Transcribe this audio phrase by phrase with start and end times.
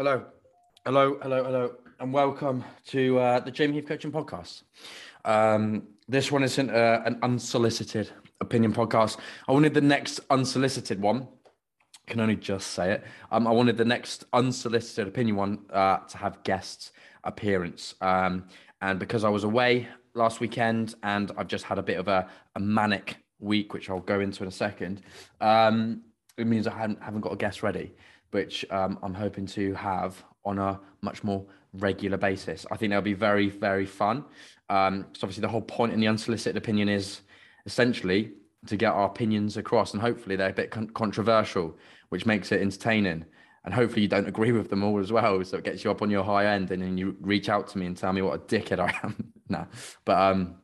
[0.00, 0.24] Hello,
[0.86, 4.62] hello, hello, hello, and welcome to uh, the Jamie Heath Coaching Podcast.
[5.26, 8.10] Um, this one isn't uh, an unsolicited
[8.40, 9.18] opinion podcast.
[9.46, 11.28] I wanted the next unsolicited one.
[12.08, 13.04] I can only just say it.
[13.30, 16.92] Um, I wanted the next unsolicited opinion one uh, to have guests
[17.24, 17.94] appearance.
[18.00, 18.46] Um,
[18.80, 22.26] and because I was away last weekend and I've just had a bit of a,
[22.56, 25.02] a manic week, which I'll go into in a second,
[25.42, 26.00] um,
[26.38, 27.92] it means I haven't, haven't got a guest ready
[28.30, 32.66] which um, I'm hoping to have on a much more regular basis.
[32.70, 34.24] I think that'll be very, very fun.
[34.68, 37.20] Um, so obviously the whole point in the unsolicited opinion is
[37.66, 38.32] essentially
[38.66, 41.76] to get our opinions across, and hopefully they're a bit con- controversial,
[42.10, 43.24] which makes it entertaining.
[43.64, 46.02] And hopefully you don't agree with them all as well, so it gets you up
[46.02, 48.34] on your high end, and then you reach out to me and tell me what
[48.34, 49.32] a dickhead I am.
[49.48, 49.66] nah,
[50.04, 50.56] but um,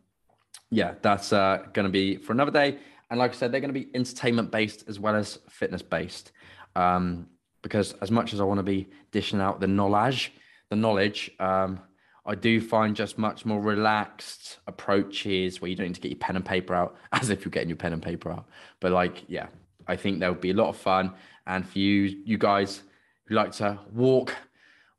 [0.70, 2.78] yeah, that's uh, going to be for another day.
[3.10, 6.32] And like I said, they're going to be entertainment based as well as fitness based.
[6.74, 7.28] Um,
[7.66, 10.32] because as much as I want to be dishing out the knowledge,
[10.70, 11.80] the knowledge, um,
[12.24, 16.20] I do find just much more relaxed approaches where you don't need to get your
[16.20, 18.46] pen and paper out as if you're getting your pen and paper out.
[18.78, 19.48] But like, yeah,
[19.88, 21.12] I think there would be a lot of fun.
[21.48, 22.82] And for you, you guys
[23.24, 24.36] who like to walk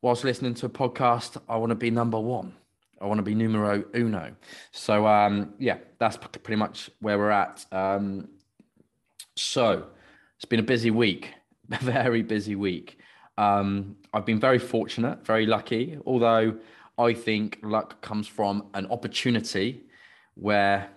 [0.02, 2.52] whilst listening to a podcast, I want to be number one.
[3.00, 4.36] I want to be numero uno.
[4.74, 7.66] So um, yeah, that's pretty much where we're at.
[7.72, 8.28] Um,
[9.38, 9.88] so
[10.36, 11.34] it's been a busy week.
[11.82, 13.00] very busy week.
[13.38, 16.58] Um, I've been very fortunate, very lucky, although
[16.98, 19.84] I think luck comes from an opportunity
[20.34, 20.90] where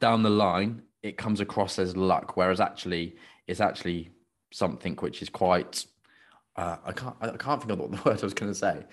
[0.00, 3.16] down the line it comes across as luck, whereas actually
[3.46, 4.10] it's actually
[4.52, 5.84] something which is quite
[6.56, 8.84] uh, I can't I can't think of what the word I was going to say.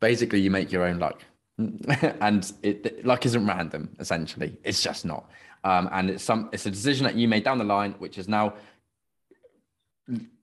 [0.00, 1.22] Basically, you make your own luck,
[1.58, 3.96] and it, luck isn't random.
[3.98, 5.30] Essentially, it's just not.
[5.64, 8.28] Um, and it's some it's a decision that you made down the line, which is
[8.28, 8.54] now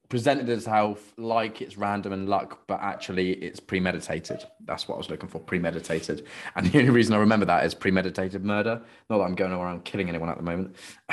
[0.09, 4.45] presented itself like it's random and luck, but actually it's premeditated.
[4.66, 6.25] That's what I was looking for, premeditated.
[6.55, 8.81] And the only reason I remember that is premeditated murder.
[9.09, 10.76] Not that I'm going around killing anyone at the moment,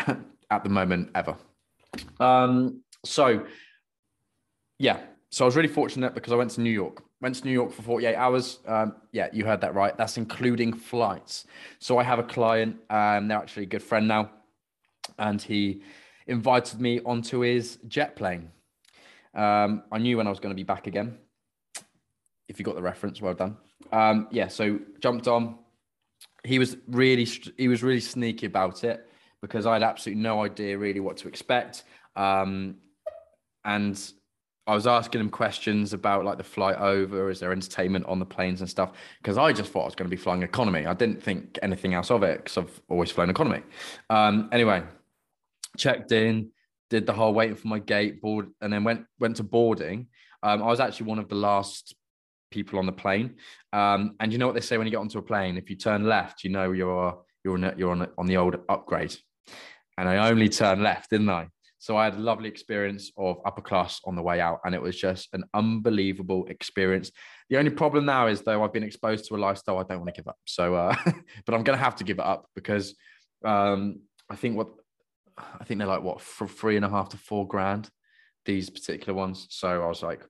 [0.50, 1.36] at the moment ever.
[2.20, 3.46] Um, so
[4.78, 7.02] yeah, so I was really fortunate because I went to New York.
[7.20, 8.58] Went to New York for 48 hours.
[8.66, 9.96] Um, yeah, you heard that right.
[9.96, 11.46] That's including flights.
[11.78, 14.30] So I have a client, um, they're actually a good friend now,
[15.18, 15.82] and he
[16.26, 18.50] invited me onto his jet plane.
[19.34, 21.18] Um, I knew when I was going to be back again.
[22.48, 23.56] If you got the reference, well done.
[23.92, 25.58] Um, yeah, so jumped on.
[26.44, 27.24] He was really
[27.56, 29.08] he was really sneaky about it
[29.40, 31.84] because I had absolutely no idea really what to expect.
[32.16, 32.76] Um,
[33.64, 33.98] and
[34.66, 38.24] I was asking him questions about like the flight over, is there entertainment on the
[38.24, 38.92] planes and stuff?
[39.20, 40.86] Because I just thought I was going to be flying economy.
[40.86, 43.62] I didn't think anything else of it because I've always flown economy.
[44.08, 44.84] Um, anyway,
[45.76, 46.50] checked in,
[46.90, 50.08] did the whole waiting for my gate board, and then went went to boarding.
[50.42, 51.94] Um, I was actually one of the last
[52.50, 53.36] people on the plane.
[53.72, 55.56] Um, and you know what they say when you get onto a plane?
[55.56, 59.16] If you turn left, you know you're you're on, you're on on the old upgrade.
[59.98, 61.48] And I only turned left, didn't I?
[61.78, 64.80] So I had a lovely experience of upper class on the way out, and it
[64.80, 67.10] was just an unbelievable experience.
[67.50, 70.14] The only problem now is though I've been exposed to a lifestyle I don't want
[70.14, 70.38] to give up.
[70.44, 70.94] So, uh,
[71.44, 72.94] but I'm going to have to give it up because
[73.44, 74.00] um,
[74.30, 74.68] I think what
[75.38, 77.90] I think they're like what for three and a half to four grand,
[78.44, 79.46] these particular ones.
[79.50, 80.24] So I was like,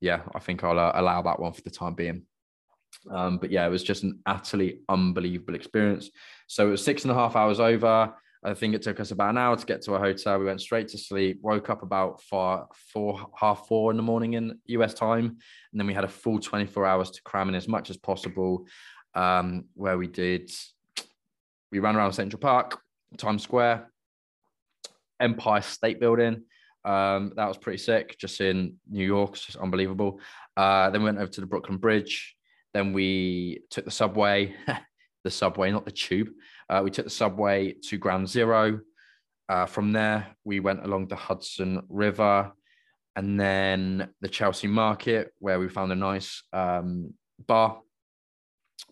[0.00, 2.22] yeah, I think I'll uh, allow that one for the time being.
[3.10, 6.10] Um, but yeah, it was just an utterly unbelievable experience.
[6.46, 8.14] So it was six and a half hours over.
[8.44, 10.38] I think it took us about an hour to get to a hotel.
[10.38, 14.34] We went straight to sleep, woke up about four, four, half four in the morning
[14.34, 15.24] in US time.
[15.24, 18.66] And then we had a full 24 hours to cram in as much as possible,
[19.14, 20.50] um, where we did,
[21.72, 22.80] we ran around Central Park,
[23.16, 23.90] Times Square,
[25.20, 26.42] Empire State Building.
[26.84, 29.32] Um, that was pretty sick, just in New York.
[29.32, 30.20] It's just unbelievable.
[30.56, 32.36] Uh, then we went over to the Brooklyn Bridge.
[32.72, 34.54] Then we took the subway,
[35.24, 36.28] the subway, not the tube.
[36.68, 38.80] Uh, we took the subway to Ground Zero.
[39.48, 42.52] Uh, from there, we went along the Hudson River
[43.16, 47.14] and then the Chelsea Market, where we found a nice um,
[47.46, 47.80] bar.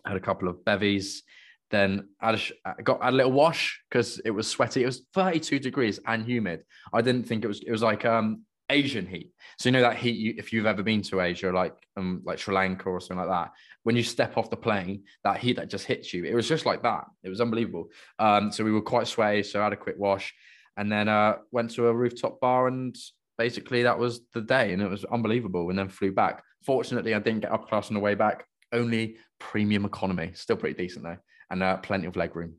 [0.05, 1.23] Had a couple of bevies.
[1.71, 2.39] Then I
[2.83, 4.83] got had a little wash because it was sweaty.
[4.83, 6.63] It was 32 degrees and humid.
[6.93, 7.61] I didn't think it was.
[7.61, 9.31] It was like um, Asian heat.
[9.57, 10.17] So you know that heat.
[10.17, 13.29] You, if you've ever been to Asia, like um, like Sri Lanka or something like
[13.29, 13.51] that,
[13.83, 16.23] when you step off the plane, that heat that just hits you.
[16.23, 17.05] It was just like that.
[17.23, 17.89] It was unbelievable.
[18.19, 19.41] Um, so we were quite sweaty.
[19.43, 20.33] So I had a quick wash,
[20.77, 22.95] and then uh, went to a rooftop bar, and
[23.39, 25.69] basically that was the day, and it was unbelievable.
[25.71, 26.43] And then flew back.
[26.63, 28.45] Fortunately, I didn't get up class on the way back.
[28.71, 30.31] Only premium economy.
[30.35, 31.17] Still pretty decent though
[31.49, 32.55] and uh, plenty of leg room.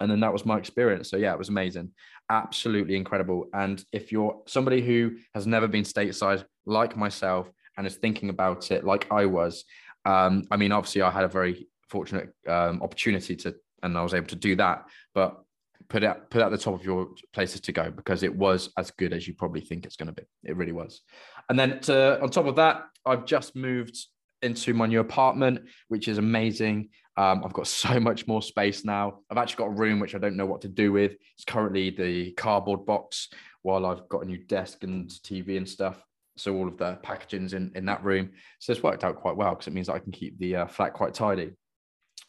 [0.00, 1.10] And then that was my experience.
[1.10, 1.90] So yeah, it was amazing,
[2.30, 3.46] absolutely incredible.
[3.52, 8.70] And if you're somebody who has never been stateside like myself and is thinking about
[8.70, 9.64] it like I was,
[10.04, 14.14] um, I mean, obviously, I had a very fortunate um, opportunity to, and I was
[14.14, 14.84] able to do that.
[15.14, 15.40] But
[15.88, 18.90] put it put at the top of your places to go because it was as
[18.90, 20.26] good as you probably think it's going to be.
[20.44, 21.02] It really was.
[21.48, 23.96] And then to, on top of that, I've just moved
[24.42, 26.90] into my new apartment, which is amazing.
[27.16, 29.20] Um, I've got so much more space now.
[29.30, 31.12] I've actually got a room which I don't know what to do with.
[31.36, 33.28] It's currently the cardboard box
[33.62, 36.02] while I've got a new desk and TV and stuff.
[36.36, 38.30] So all of the packaging's in, in that room.
[38.58, 40.92] So it's worked out quite well because it means I can keep the uh, flat
[40.92, 41.52] quite tidy.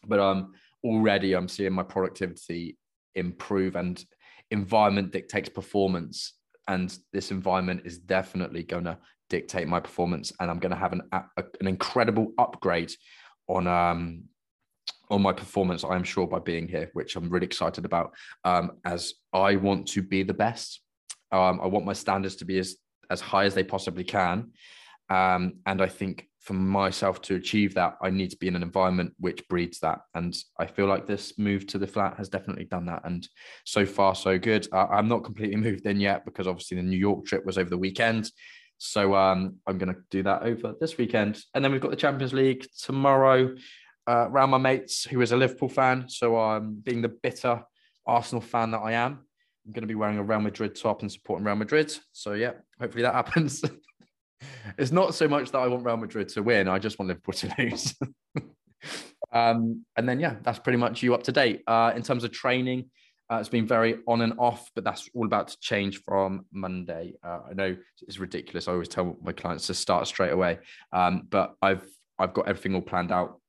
[0.06, 0.52] But um,
[0.84, 2.78] already I'm seeing my productivity
[3.16, 4.02] improve and
[4.50, 6.34] environment dictates performance.
[6.68, 8.98] And this environment is definitely going to
[9.28, 10.32] dictate my performance.
[10.38, 11.22] And I'm going to have an, a,
[11.60, 12.92] an incredible upgrade
[13.48, 14.24] on um,
[15.10, 18.12] on my performance, I am sure, by being here, which I'm really excited about.
[18.44, 20.80] Um, as I want to be the best,
[21.32, 22.76] um, I want my standards to be as
[23.08, 24.50] as high as they possibly can,
[25.08, 28.62] um, and I think for myself to achieve that, I need to be in an
[28.62, 29.98] environment which breeds that.
[30.14, 33.02] And I feel like this move to the flat has definitely done that.
[33.04, 33.28] And
[33.64, 34.68] so far, so good.
[34.72, 37.68] Uh, I'm not completely moved in yet because obviously the New York trip was over
[37.68, 38.30] the weekend.
[38.78, 41.40] So um, I'm going to do that over this weekend.
[41.52, 43.56] And then we've got the Champions League tomorrow
[44.06, 46.08] uh, around my mates who is a Liverpool fan.
[46.08, 47.62] So I'm um, being the bitter
[48.06, 49.26] Arsenal fan that I am,
[49.66, 51.92] I'm going to be wearing a Real Madrid top and supporting Real Madrid.
[52.12, 53.64] So yeah, hopefully that happens.
[54.78, 56.68] it's not so much that I want Real Madrid to win.
[56.68, 57.94] I just want Liverpool to lose.
[59.32, 61.62] um, and then yeah, that's pretty much you up to date.
[61.66, 62.90] Uh, in terms of training,
[63.30, 67.14] uh, it's been very on and off, but that's all about to change from Monday.
[67.24, 67.76] Uh, I know
[68.06, 68.68] it's ridiculous.
[68.68, 70.60] I always tell my clients to start straight away,
[70.92, 71.84] um, but I've
[72.18, 73.40] I've got everything all planned out.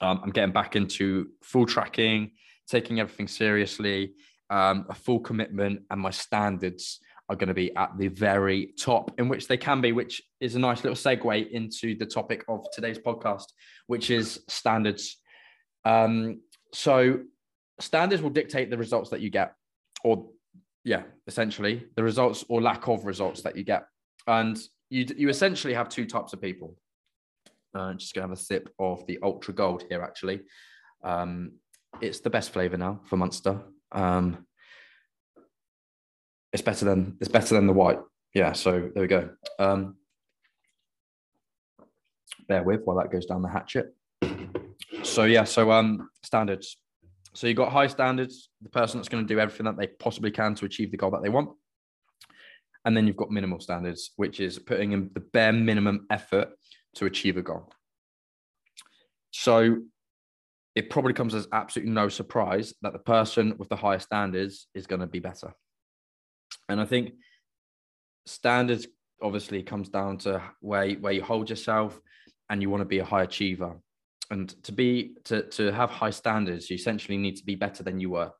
[0.00, 2.32] Um, I'm getting back into full tracking,
[2.68, 4.12] taking everything seriously,
[4.50, 9.18] um, a full commitment, and my standards are going to be at the very top,
[9.18, 12.66] in which they can be, which is a nice little segue into the topic of
[12.72, 13.44] today's podcast,
[13.86, 15.18] which is standards.
[15.84, 16.40] Um,
[16.72, 17.20] so,
[17.80, 19.54] standards will dictate the results that you get,
[20.04, 20.26] or
[20.84, 23.84] yeah, essentially the results or lack of results that you get.
[24.26, 24.58] And
[24.90, 26.76] you, you essentially have two types of people.
[27.74, 30.40] Uh, just gonna have a sip of the Ultra Gold here, actually.
[31.02, 31.52] Um,
[32.00, 33.60] it's the best flavor now for Monster.
[33.92, 34.46] Um,
[36.52, 38.00] it's better than it's better than the white.
[38.34, 39.30] Yeah, so there we go.
[39.58, 39.96] Um,
[42.48, 43.94] bear with while that goes down the hatchet.
[45.02, 46.78] So yeah, so um standards.
[47.34, 50.30] So you've got high standards, the person that's going to do everything that they possibly
[50.30, 51.50] can to achieve the goal that they want.
[52.84, 56.48] And then you've got minimal standards, which is putting in the bare minimum effort
[56.98, 57.70] to achieve a goal.
[59.30, 59.78] So
[60.74, 64.86] it probably comes as absolutely no surprise that the person with the higher standards is
[64.86, 65.52] going to be better.
[66.68, 67.14] And I think
[68.26, 68.86] standards
[69.20, 72.00] obviously comes down to where where you hold yourself
[72.48, 73.80] and you want to be a high achiever.
[74.30, 77.98] And to be to to have high standards, you essentially need to be better than
[77.98, 78.30] you were,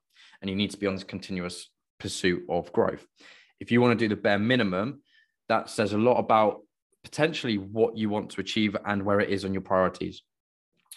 [0.40, 3.06] and you need to be on this continuous pursuit of growth.
[3.60, 5.02] If you want to do the bare minimum,
[5.48, 6.60] that says a lot about
[7.08, 10.22] potentially what you want to achieve and where it is on your priorities.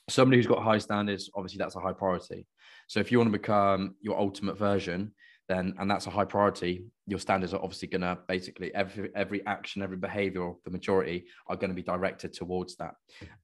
[0.10, 2.48] Somebody who's got high standards, obviously that's a high priority.
[2.88, 5.14] So if you want to become your ultimate version,
[5.48, 9.46] then and that's a high priority your standards are obviously going to basically every every
[9.46, 12.94] action every behavior the majority are going to be directed towards that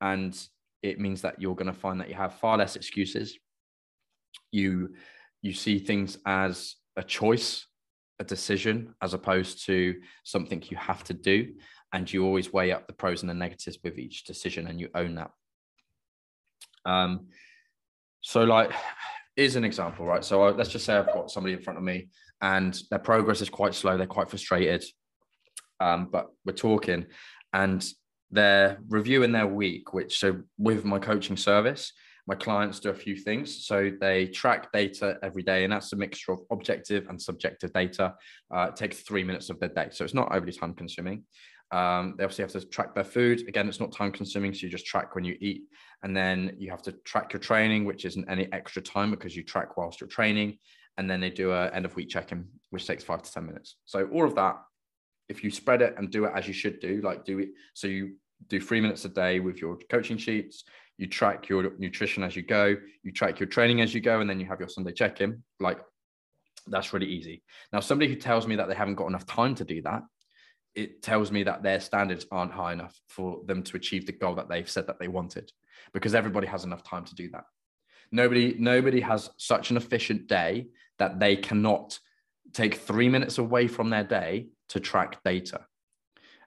[0.01, 0.47] and
[0.83, 3.37] it means that you're going to find that you have far less excuses
[4.51, 4.93] you
[5.41, 7.65] you see things as a choice
[8.19, 11.53] a decision as opposed to something you have to do
[11.93, 14.89] and you always weigh up the pros and the negatives with each decision and you
[14.93, 15.31] own that
[16.85, 17.27] um
[18.21, 18.71] so like
[19.37, 20.25] is an example, right?
[20.25, 22.09] So I, let's just say I've got somebody in front of me
[22.41, 23.95] and their progress is quite slow.
[23.95, 24.83] They're quite frustrated.
[25.79, 27.05] Um, but we're talking
[27.53, 27.85] and
[28.31, 31.93] they're reviewing their week, which so with my coaching service,
[32.25, 33.65] my clients do a few things.
[33.65, 38.15] So they track data every day, and that's a mixture of objective and subjective data.
[38.53, 39.87] Uh, it takes three minutes of their day.
[39.91, 41.23] So it's not overly time consuming.
[41.71, 43.47] Um, they obviously have to track their food.
[43.47, 44.53] Again, it's not time consuming.
[44.53, 45.63] So you just track when you eat.
[46.03, 49.43] And then you have to track your training, which isn't any extra time because you
[49.43, 50.59] track whilst you're training.
[50.97, 53.75] And then they do a end of week check-in, which takes five to 10 minutes.
[53.85, 54.57] So all of that,
[55.29, 57.49] if you spread it and do it as you should do, like do it.
[57.73, 58.15] So you
[58.47, 60.63] do three minutes a day with your coaching sheets,
[60.97, 64.29] you track your nutrition as you go, you track your training as you go, and
[64.29, 65.43] then you have your Sunday check-in.
[65.59, 65.79] Like
[66.67, 67.43] that's really easy.
[67.71, 70.03] Now, somebody who tells me that they haven't got enough time to do that,
[70.77, 74.35] it tells me that their standards aren't high enough for them to achieve the goal
[74.35, 75.51] that they've said that they wanted
[75.91, 77.45] because everybody has enough time to do that.
[78.11, 80.67] Nobody, nobody has such an efficient day
[80.99, 81.99] that they cannot
[82.53, 85.65] take three minutes away from their day to track data.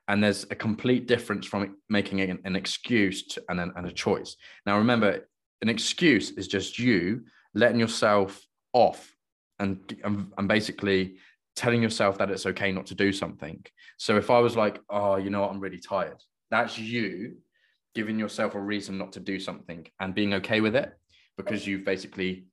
[0.07, 3.93] And there's a complete difference from making an, an excuse to, and, an, and a
[3.93, 4.37] choice.
[4.65, 5.29] Now, remember,
[5.61, 8.41] an excuse is just you letting yourself
[8.73, 9.15] off
[9.59, 11.17] and, and, and basically
[11.61, 13.63] telling yourself that it's okay not to do something.
[13.99, 16.17] So if I was like, oh, you know what, I'm really tired,
[16.51, 17.37] that's you
[17.95, 20.91] giving yourself a reason not to do something and being okay with it
[21.37, 22.47] because you've basically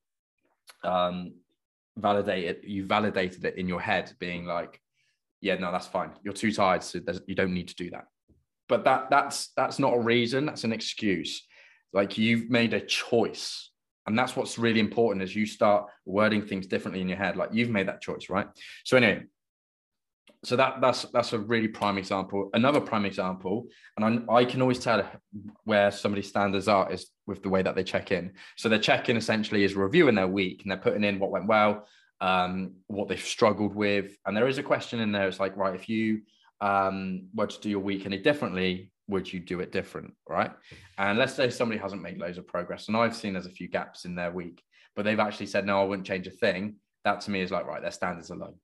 [0.83, 1.35] um,
[1.95, 4.81] validated you validated it in your head, being like,
[5.39, 6.11] yeah, no, that's fine.
[6.23, 8.07] You're too tired, so you don't need to do that.
[8.67, 10.47] But that that's that's not a reason.
[10.47, 11.47] That's an excuse.
[11.93, 13.71] Like you've made a choice
[14.07, 17.37] and that's what's really important as you start wording things differently in your head.
[17.37, 18.47] Like you've made that choice right?
[18.83, 19.23] So anyway
[20.43, 22.49] so that that's that's a really prime example.
[22.53, 25.03] Another prime example and I, I can always tell
[25.63, 28.33] where somebody's standards are is with the way that they check in.
[28.55, 31.87] So their check-in essentially is reviewing their week and they're putting in what went well
[32.21, 34.17] um, what they've struggled with.
[34.25, 35.27] And there is a question in there.
[35.27, 36.21] It's like right if you
[36.61, 40.51] um, were to do your week any differently would you do it different right?
[40.97, 43.67] And let's say somebody hasn't made loads of progress and i've seen there's a few
[43.67, 44.61] gaps in their week
[44.95, 46.75] but they've actually said no i wouldn't change a thing.
[47.05, 48.55] That to me is like right their standards are low.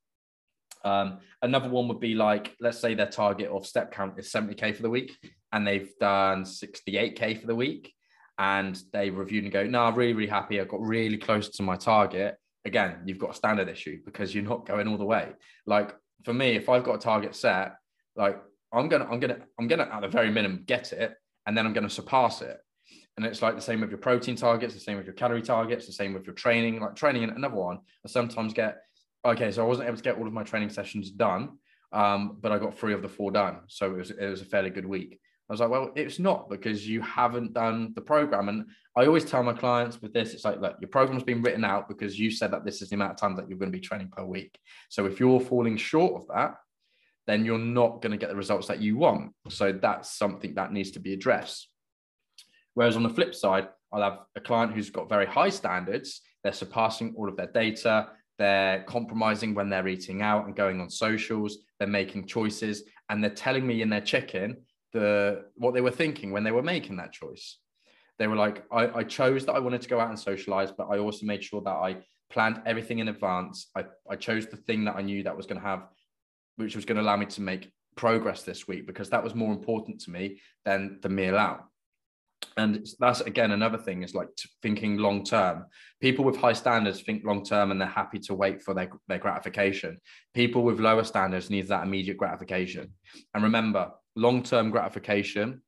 [0.84, 4.76] Um, another one would be like let's say their target of step count is 70k
[4.76, 5.16] for the week
[5.54, 7.94] and they've done 68k for the week
[8.38, 10.60] and they reviewed and go no i'm really really happy.
[10.60, 12.36] I got really close to my target.
[12.66, 15.30] Again you've got a standard issue because you're not going all the way.
[15.66, 15.96] Like
[16.26, 17.76] for me if i've got a target set
[18.16, 18.42] like
[18.74, 21.16] I'm gonna, I'm gonna, I'm gonna at the very minimum get it,
[21.46, 22.58] and then I'm gonna surpass it.
[23.16, 25.86] And it's like the same with your protein targets, the same with your calorie targets,
[25.86, 26.80] the same with your training.
[26.80, 28.78] Like training, another one, I sometimes get,
[29.24, 31.58] okay, so I wasn't able to get all of my training sessions done,
[31.92, 34.46] um, but I got three of the four done, so it was it was a
[34.46, 35.20] fairly good week.
[35.50, 38.48] I was like, well, it's not because you haven't done the program.
[38.48, 38.66] And
[38.96, 41.90] I always tell my clients with this, it's like, look, your program's been written out
[41.90, 43.86] because you said that this is the amount of time that you're going to be
[43.86, 44.58] training per week.
[44.90, 46.56] So if you're falling short of that,
[47.28, 49.34] then you're not going to get the results that you want.
[49.50, 51.70] So that's something that needs to be addressed.
[52.74, 56.22] Whereas on the flip side, I'll have a client who's got very high standards.
[56.44, 58.10] They're surpassing all of their data.
[58.40, 61.60] They're compromising when they're eating out and going on socials.
[61.80, 64.58] They're making choices and they're telling me in their check-in
[64.94, 67.58] the what they were thinking when they were making that choice.
[68.20, 70.88] They were like, I, I chose that I wanted to go out and socialize, but
[70.90, 71.98] I also made sure that I
[72.30, 73.70] planned everything in advance.
[73.76, 75.88] I, I chose the thing that I knew that was going to have
[76.58, 79.52] which was going to allow me to make progress this week because that was more
[79.52, 81.66] important to me than the meal out.
[82.58, 84.28] And that's again another thing is like
[84.62, 85.66] thinking long term.
[86.02, 89.18] People with high standards think long term and they're happy to wait for their, their
[89.18, 89.98] gratification.
[90.34, 92.94] People with lower standards need that immediate gratification.
[93.34, 95.62] And remember, long term gratification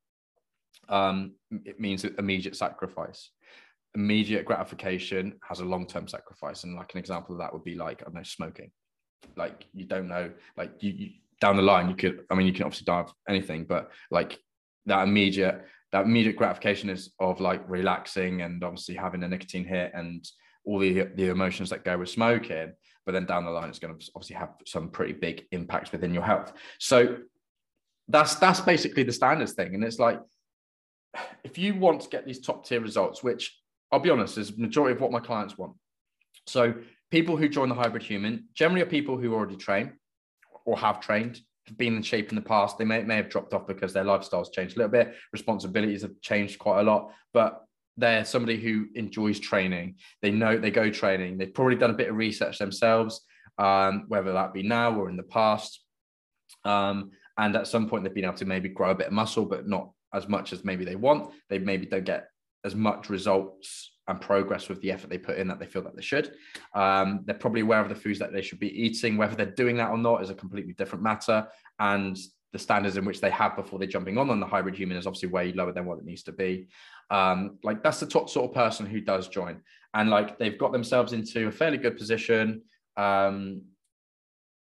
[0.90, 1.34] um,
[1.66, 3.32] it means immediate sacrifice.
[3.96, 6.66] Immediate gratification has a long term sacrifice.
[6.66, 8.72] And like an example of that would be like, I don't know, smoking
[9.36, 11.10] like you don't know like you, you
[11.42, 14.40] down the line you could i mean you can obviously of anything but like
[14.86, 19.92] that immediate that immediate gratification is of like relaxing and obviously having a nicotine hit
[19.94, 20.28] and
[20.66, 22.72] all the the emotions that go with smoking
[23.06, 26.14] but then down the line it's going to obviously have some pretty big impacts within
[26.14, 26.54] your health.
[26.80, 27.18] So
[28.08, 30.20] that's that's basically the standards thing and it's like
[31.44, 33.60] if you want to get these top tier results which
[33.92, 35.74] i'll be honest is majority of what my clients want.
[36.46, 36.74] So
[37.12, 39.94] people who join the hybrid human generally are people who already train
[40.66, 42.78] or have trained, have been in shape in the past.
[42.78, 46.20] They may, may have dropped off because their lifestyles changed a little bit, responsibilities have
[46.22, 47.66] changed quite a lot, but
[47.98, 49.96] they're somebody who enjoys training.
[50.22, 51.38] They know they go training.
[51.38, 53.22] They've probably done a bit of research themselves,
[53.58, 55.82] um, whether that be now or in the past.
[56.66, 59.46] Um, and at some point, they've been able to maybe grow a bit of muscle,
[59.46, 61.32] but not as much as maybe they want.
[61.50, 62.28] They maybe don't get
[62.64, 65.96] as much results and progress with the effort they put in that they feel that
[65.96, 66.36] they should.
[66.74, 69.18] Um, they're probably aware of the foods that they should be eating.
[69.18, 71.48] Whether they're doing that or not is a completely different matter.
[71.80, 72.18] And
[72.56, 75.06] the standards in which they have before they're jumping on on the hybrid human is
[75.06, 76.68] obviously way lower than what it needs to be.
[77.10, 79.62] Um, like that's the top sort of person who does join,
[79.94, 82.62] and like they've got themselves into a fairly good position.
[82.96, 83.64] Um,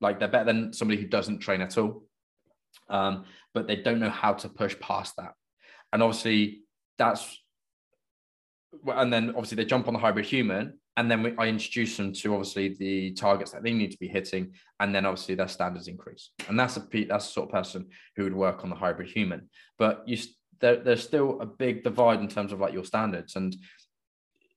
[0.00, 2.02] like they're better than somebody who doesn't train at all,
[2.88, 5.34] um, but they don't know how to push past that.
[5.92, 6.62] And obviously,
[6.98, 7.40] that's
[8.86, 12.12] and then obviously they jump on the hybrid human and then we, I introduce them
[12.12, 15.88] to obviously the targets that they need to be hitting, and then obviously their standards
[15.88, 16.30] increase.
[16.48, 19.48] And that's a that's the sort of person who would work on the hybrid human.
[19.78, 20.18] But you
[20.60, 23.56] there, there's still a big divide in terms of like your standards, and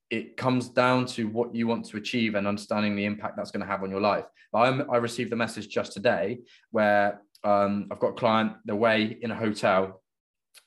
[0.09, 3.65] it comes down to what you want to achieve and understanding the impact that's going
[3.65, 4.25] to have on your life.
[4.53, 6.39] I'm, I received a message just today
[6.71, 10.01] where um, I've got a client the way in a hotel,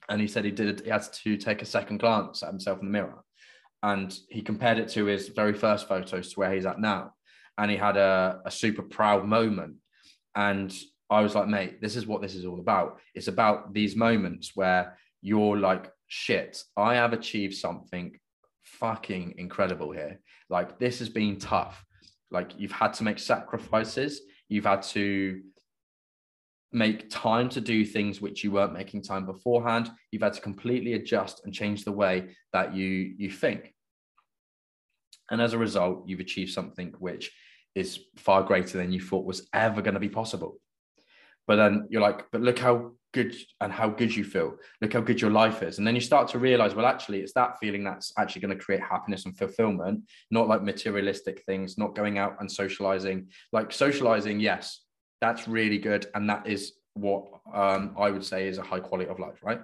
[0.09, 2.87] and he said he did he had to take a second glance at himself in
[2.87, 3.23] the mirror
[3.83, 7.13] and he compared it to his very first photos to where he's at now
[7.59, 9.77] and he had a, a super proud moment
[10.35, 10.75] and
[11.11, 13.01] I was like, mate, this is what this is all about.
[13.15, 18.17] It's about these moments where you're like, shit, I have achieved something
[18.63, 20.21] fucking incredible here.
[20.49, 21.85] Like, this has been tough.
[22.31, 25.43] Like, you've had to make sacrifices, you've had to
[26.73, 29.91] make time to do things which you weren't making time beforehand.
[30.11, 33.75] You've had to completely adjust and change the way that you you think.
[35.31, 37.33] And as a result you've achieved something which
[37.75, 40.61] is far greater than you thought was ever going to be possible.
[41.47, 44.57] But then you're like but look how good and how good you feel.
[44.81, 45.79] Look how good your life is.
[45.79, 48.65] And then you start to realize well actually it's that feeling that's actually going to
[48.65, 53.29] create happiness and fulfillment not like materialistic things not going out and socializing.
[53.53, 54.83] Like socializing yes
[55.21, 59.09] that's really good and that is what um, i would say is a high quality
[59.09, 59.61] of life right?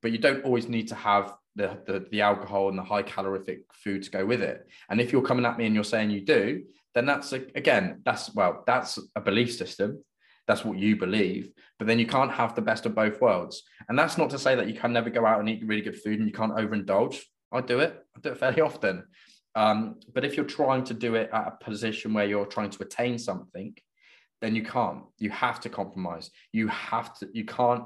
[0.00, 3.62] But you don't always need to have the, the, the alcohol and the high calorific
[3.72, 4.64] food to go with it.
[4.88, 6.62] And if you're coming at me and you're saying you do
[6.94, 10.02] then that's a, again that's well that's a belief system.
[10.48, 11.50] That's what you believe.
[11.78, 13.62] But then you can't have the best of both worlds.
[13.88, 16.00] And that's not to say that you can never go out and eat really good
[16.00, 17.20] food and you can't overindulge.
[17.52, 18.02] I do it.
[18.16, 19.04] I do it fairly often.
[19.54, 22.82] Um, but if you're trying to do it at a position where you're trying to
[22.82, 23.76] attain something
[24.40, 25.02] then you can't.
[25.18, 26.30] You have to compromise.
[26.52, 27.84] You have to you can't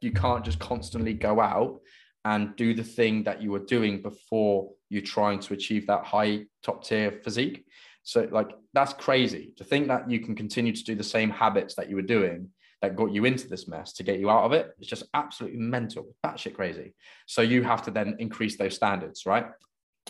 [0.00, 1.80] you can't just constantly go out
[2.24, 6.44] and do the thing that you were doing before you're trying to achieve that high
[6.62, 7.64] top tier physique.
[8.04, 9.52] So like that's crazy.
[9.56, 12.48] To think that you can continue to do the same habits that you were doing
[12.80, 15.58] that got you into this mess to get you out of it it's just absolutely
[15.58, 16.14] mental.
[16.36, 16.94] Shit crazy.
[17.26, 19.46] So you have to then increase those standards right?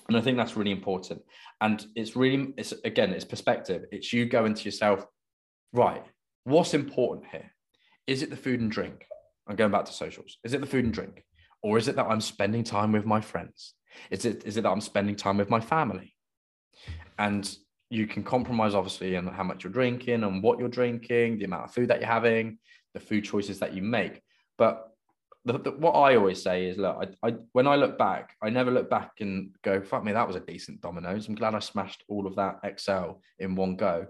[0.08, 1.22] And i think that's really important.
[1.60, 3.84] And it's really it's again it's perspective.
[3.92, 5.06] It's you going to yourself
[5.72, 6.04] right,
[6.44, 7.50] what's important here?
[8.06, 9.06] Is it the food and drink?
[9.46, 10.38] I'm going back to socials.
[10.44, 11.24] Is it the food and drink?
[11.62, 13.74] Or is it that I'm spending time with my friends?
[14.10, 16.14] Is it, is it that I'm spending time with my family?
[17.18, 17.54] And
[17.90, 21.64] you can compromise, obviously, on how much you're drinking and what you're drinking, the amount
[21.64, 22.58] of food that you're having,
[22.94, 24.20] the food choices that you make.
[24.58, 24.88] But
[25.44, 28.50] the, the, what I always say is, look, I, I, when I look back, I
[28.50, 31.28] never look back and go, fuck me, that was a decent Domino's.
[31.28, 34.06] I'm glad I smashed all of that XL in one go.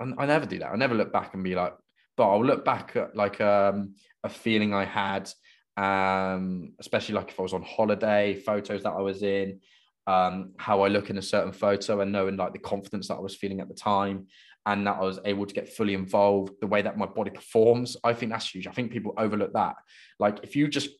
[0.00, 0.72] I, never do that.
[0.72, 1.74] I never look back and be like,
[2.16, 5.30] but I'll look back at like um, a feeling I had,
[5.76, 9.60] um, especially like if I was on holiday, photos that I was in,
[10.06, 13.20] um, how I look in a certain photo and knowing like the confidence that I
[13.20, 14.26] was feeling at the time
[14.64, 17.96] and that I was able to get fully involved, the way that my body performs.
[18.02, 18.66] I think that's huge.
[18.66, 19.76] I think people overlook that.
[20.18, 20.90] Like if you just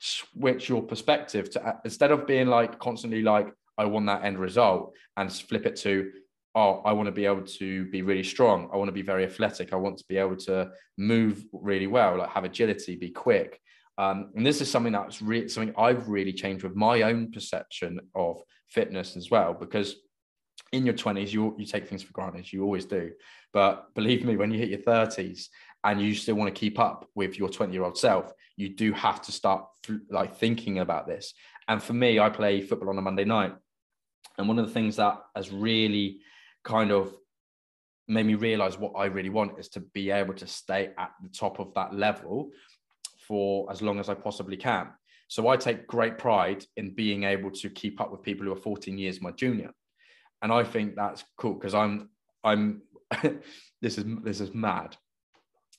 [0.00, 4.94] switch your perspective to instead of being like constantly like, I want that end result
[5.16, 6.10] and flip it to
[6.54, 8.68] oh, I want to be able to be really strong.
[8.72, 9.72] I want to be very athletic.
[9.72, 13.58] I want to be able to move really well, like have agility, be quick.
[13.98, 18.00] Um, and this is something that's really something I've really changed with my own perception
[18.14, 19.96] of fitness as well, because
[20.72, 23.12] in your 20s, you, you take things for granted, you always do.
[23.52, 25.48] But believe me, when you hit your 30s
[25.84, 28.92] and you still want to keep up with your 20 year old self, you do
[28.92, 31.34] have to start th- like thinking about this.
[31.68, 33.54] And for me, I play football on a Monday night.
[34.38, 36.20] And one of the things that has really
[36.64, 37.14] kind of
[38.08, 41.28] made me realize what I really want is to be able to stay at the
[41.28, 42.50] top of that level
[43.26, 44.88] for as long as I possibly can.
[45.28, 48.56] So I take great pride in being able to keep up with people who are
[48.56, 49.70] 14 years my junior.
[50.42, 52.10] And I think that's cool because I'm
[52.44, 52.82] I'm
[53.80, 54.96] this is this is mad.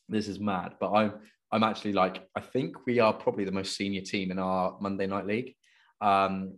[0.09, 0.75] This is mad.
[0.79, 1.13] But I'm
[1.51, 5.05] I'm actually like I think we are probably the most senior team in our Monday
[5.05, 5.53] night league.
[6.01, 6.55] Um,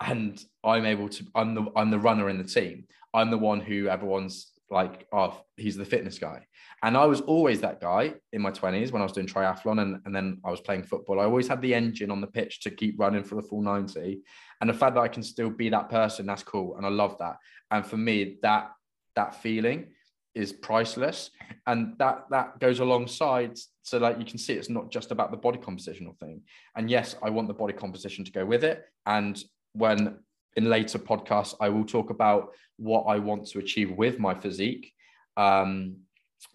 [0.00, 2.86] and I'm able to I'm the I'm the runner in the team.
[3.14, 6.46] I'm the one who everyone's like, oh, he's the fitness guy.
[6.82, 10.00] And I was always that guy in my 20s when I was doing triathlon and,
[10.04, 11.20] and then I was playing football.
[11.20, 14.20] I always had the engine on the pitch to keep running for the full 90.
[14.60, 16.76] And the fact that I can still be that person, that's cool.
[16.76, 17.36] And I love that.
[17.70, 18.70] And for me, that
[19.16, 19.88] that feeling
[20.34, 21.30] is priceless.
[21.66, 25.36] And that that goes alongside so like you can see it's not just about the
[25.36, 26.42] body compositional thing.
[26.76, 28.84] And yes, I want the body composition to go with it.
[29.06, 29.42] And
[29.72, 30.18] when
[30.58, 34.92] in later podcasts I will talk about what I want to achieve with my physique.
[35.36, 35.98] Um,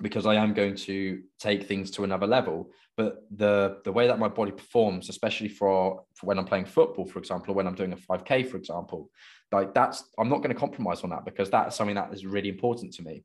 [0.01, 2.71] because I am going to take things to another level.
[2.95, 7.05] But the the way that my body performs, especially for, for when I'm playing football,
[7.05, 9.09] for example, or when I'm doing a 5K, for example,
[9.51, 12.49] like that's I'm not going to compromise on that because that's something that is really
[12.49, 13.23] important to me.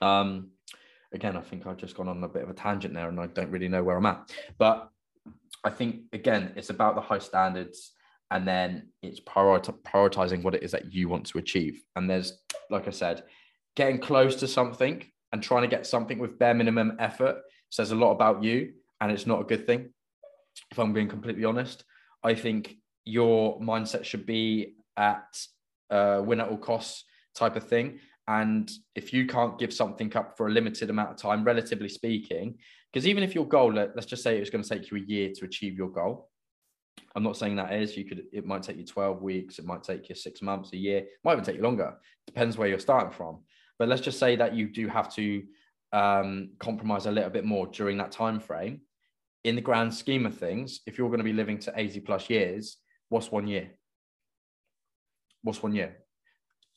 [0.00, 0.50] Um,
[1.12, 3.26] again, I think I've just gone on a bit of a tangent there, and I
[3.26, 4.30] don't really know where I'm at.
[4.56, 4.88] But
[5.64, 7.92] I think again, it's about the high standards
[8.30, 11.82] and then it's prioritizing what it is that you want to achieve.
[11.94, 12.38] And there's,
[12.70, 13.22] like I said,
[13.76, 17.36] getting close to something and trying to get something with bare minimum effort
[17.70, 19.90] says a lot about you, and it's not a good thing.
[20.70, 21.84] If I'm being completely honest,
[22.22, 25.38] I think your mindset should be at
[25.90, 28.00] uh, win at all costs type of thing.
[28.28, 32.56] And if you can't give something up for a limited amount of time, relatively speaking,
[32.92, 35.00] because even if your goal, let's just say it was going to take you a
[35.00, 36.28] year to achieve your goal.
[37.14, 39.82] I'm not saying that is, you could, it might take you 12 weeks, it might
[39.82, 41.94] take you six months, a year, it might even take you longer.
[42.26, 43.38] Depends where you're starting from.
[43.78, 45.42] But let's just say that you do have to
[45.92, 48.80] um, compromise a little bit more during that time frame.
[49.44, 52.28] In the grand scheme of things, if you're going to be living to 80 plus
[52.28, 52.76] years,
[53.08, 53.70] what's one year?
[55.42, 55.96] What's one year?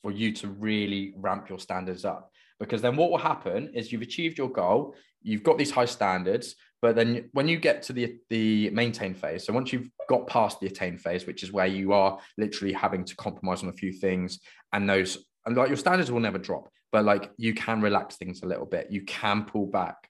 [0.02, 2.32] for you to really ramp your standards up.
[2.58, 6.56] Because then what will happen is you've achieved your goal, you've got these high standards,
[6.82, 10.60] but then when you get to the, the maintain phase, so once you've got past
[10.60, 13.92] the attain phase, which is where you are literally having to compromise on a few
[13.92, 14.40] things,
[14.72, 18.42] and those and like your standards will never drop, but like you can relax things
[18.42, 20.08] a little bit, you can pull back,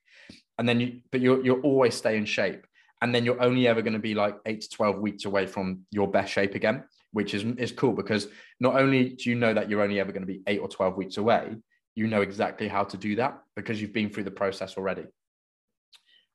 [0.59, 2.66] and then you but you're you'll always stay in shape,
[3.02, 5.80] and then you're only ever going to be like eight to twelve weeks away from
[5.90, 8.28] your best shape again which is is cool because
[8.61, 10.96] not only do you know that you're only ever going to be eight or 12
[10.96, 11.56] weeks away,
[11.94, 15.04] you know exactly how to do that because you've been through the process already.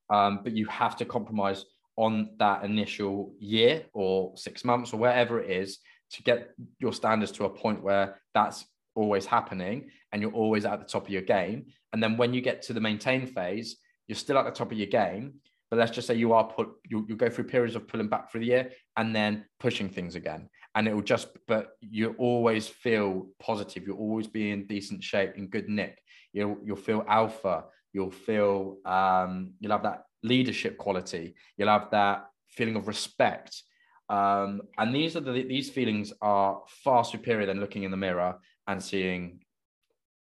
[0.09, 1.65] Um, but you have to compromise
[1.97, 5.79] on that initial year or six months or wherever it is
[6.11, 8.65] to get your standards to a point where that's
[8.95, 11.65] always happening and you're always at the top of your game.
[11.93, 14.77] And then when you get to the maintain phase, you're still at the top of
[14.77, 15.35] your game,
[15.69, 18.31] but let's just say you are put you, you go through periods of pulling back
[18.31, 20.49] for the year and then pushing things again.
[20.75, 23.87] And it will just but you always feel positive.
[23.87, 25.97] You'll always be in decent shape in good nick.
[26.33, 27.65] You'll you'll feel alpha
[27.95, 33.63] you'll feel um, you'll have that leadership quality you'll have that feeling of respect
[34.09, 38.35] um, and these are the these feelings are far superior than looking in the mirror
[38.67, 39.39] and seeing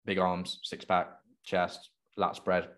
[0.04, 1.08] big arms six pack
[1.44, 2.68] chest lat spread.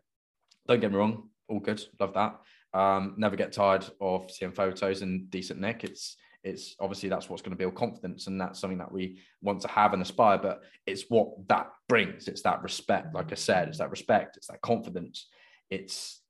[0.67, 2.41] Don't get me wrong all good love that.
[2.79, 5.85] Um, never get tired of seeing photos and decent nick.
[5.85, 9.61] It's it's obviously that's what's going to build confidence and that's something that we want
[9.63, 12.29] to have and aspire but it's what that brings.
[12.29, 15.29] It's that respect like i said it's that respect it's that confidence.
[15.71, 16.21] It's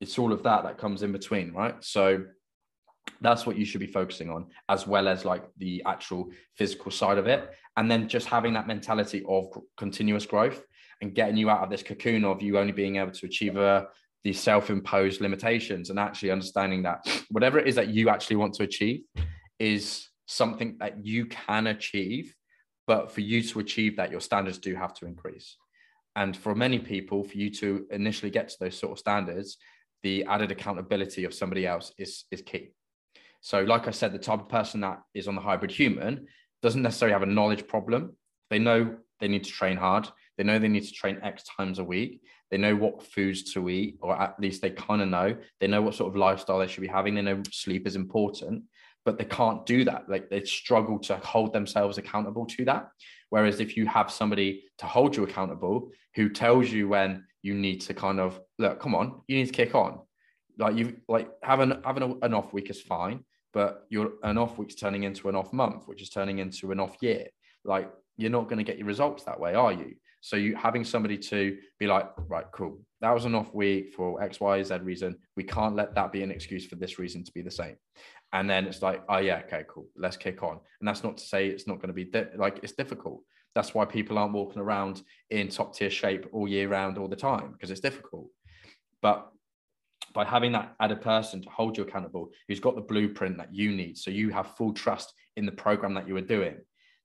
[0.00, 1.74] it's all of that that comes in between right?
[1.80, 2.24] So
[3.20, 7.18] that's what you should be focusing on as well as like the actual physical side
[7.18, 7.50] of it.
[7.76, 10.62] And then just having that mentality of continuous growth
[11.00, 13.88] and getting you out of this cocoon of you only being able to achieve a
[14.24, 18.62] these self-imposed limitations and actually understanding that whatever it is that you actually want to
[18.62, 19.02] achieve
[19.58, 22.34] is something that you can achieve
[22.86, 25.56] but for you to achieve that your standards do have to increase.
[26.16, 29.58] And for many people for you to initially get to those sort of standards
[30.02, 32.70] the added accountability of somebody else is is key.
[33.40, 36.26] So like i said the type of person that is on the hybrid human
[36.62, 38.16] doesn't necessarily have a knowledge problem.
[38.50, 41.78] They know they need to train hard they know they need to train x times
[41.78, 45.36] a week they know what foods to eat, or at least they kind of know.
[45.60, 47.14] They know what sort of lifestyle they should be having.
[47.14, 48.64] They know sleep is important,
[49.04, 50.08] but they can't do that.
[50.08, 52.88] Like they struggle to hold themselves accountable to that.
[53.30, 57.82] Whereas if you have somebody to hold you accountable who tells you when you need
[57.82, 60.00] to kind of look, come on, you need to kick on.
[60.58, 64.74] Like you like having having an off week is fine, but your an off week's
[64.74, 67.26] turning into an off month, which is turning into an off year.
[67.64, 69.94] Like you're not going to get your results that way, are you?
[70.20, 74.22] So you having somebody to be like, right, cool, that was an off week for
[74.22, 75.16] X, Y, Z reason.
[75.36, 77.76] We can't let that be an excuse for this reason to be the same.
[78.32, 80.58] And then it's like, oh yeah, okay, cool, let's kick on.
[80.80, 83.22] And that's not to say it's not going to be di- like it's difficult.
[83.54, 87.16] That's why people aren't walking around in top tier shape all year round all the
[87.16, 88.28] time because it's difficult.
[89.00, 89.30] But
[90.14, 93.70] by having that added person to hold you accountable, who's got the blueprint that you
[93.70, 96.56] need, so you have full trust in the program that you are doing.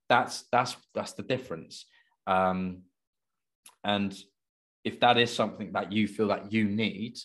[0.09, 1.85] That's that's that's the difference.
[2.27, 2.83] Um,
[3.83, 4.15] and
[4.83, 7.17] if that is something that you feel that you need,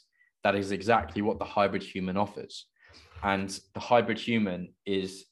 [0.45, 2.67] that is exactly what the hybrid human offers.
[3.23, 5.27] And the hybrid human is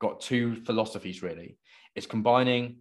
[0.00, 1.58] got two philosophies really.
[1.94, 2.78] It's combining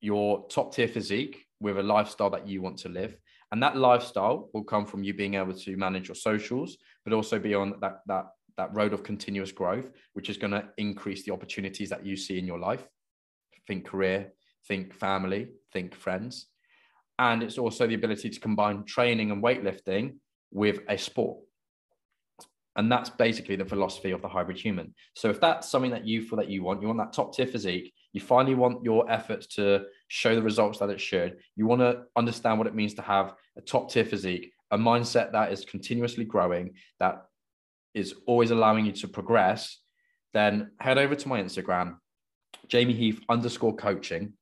[0.00, 3.16] your top tier physique with a lifestyle that you want to live.
[3.50, 7.38] And that lifestyle will come from you being able to manage your socials, but also
[7.38, 11.32] be on that that that road of continuous growth, which is going to increase the
[11.32, 12.86] opportunities that you see in your life.
[13.66, 14.32] Think career,
[14.68, 16.46] think family, think friends
[17.18, 20.16] and it's also the ability to combine training and weightlifting
[20.50, 21.38] with a sport.
[22.76, 24.94] And that's basically the philosophy of the hybrid human.
[25.14, 27.46] So if that's something that you feel that you want you want that top tier
[27.46, 31.80] physique you finally want your efforts to show the results that it should you want
[31.80, 35.64] to understand what it means to have a top tier physique a mindset that is
[35.64, 37.26] continuously growing that
[37.92, 39.80] is always allowing you to progress
[40.32, 41.96] then head over to my instagram
[42.68, 44.34] jamie heath underscore coaching.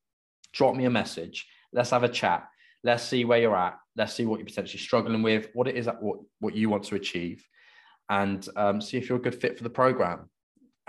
[0.52, 1.46] Drop me a message.
[1.72, 2.46] Let's have a chat
[2.84, 3.78] Let's see where you're at.
[3.96, 6.84] Let's see what you're potentially struggling with, what it is that what, what you want
[6.84, 7.46] to achieve,
[8.08, 10.30] and um, see if you're a good fit for the program.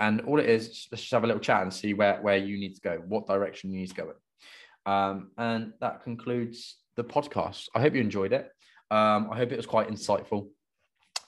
[0.00, 2.58] And all it is, let's just have a little chat and see where, where you
[2.58, 4.92] need to go, what direction you need to go in.
[4.92, 7.68] Um, and that concludes the podcast.
[7.74, 8.50] I hope you enjoyed it.
[8.90, 10.48] Um, I hope it was quite insightful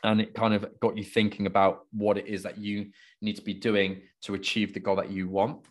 [0.03, 3.43] and it kind of got you thinking about what it is that you need to
[3.43, 5.65] be doing to achieve the goal that you want.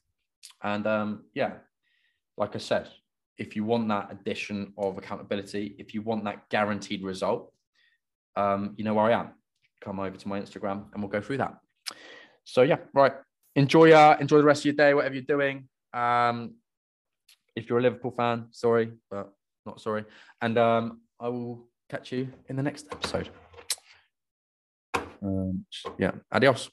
[0.61, 1.53] And um, yeah,
[2.37, 2.89] like I said,
[3.37, 7.51] if you want that addition of accountability, if you want that guaranteed result,
[8.35, 9.29] um, you know where I am.
[9.81, 11.57] Come over to my Instagram and we'll go through that.
[12.43, 13.13] So yeah, right.
[13.55, 15.67] Enjoy uh enjoy the rest of your day, whatever you're doing.
[15.93, 16.55] Um,
[17.55, 19.31] if you're a Liverpool fan, sorry, but
[19.65, 20.05] not sorry.
[20.41, 23.29] And um, I will catch you in the next episode.
[25.21, 25.65] Um,
[25.97, 26.69] yeah, adios.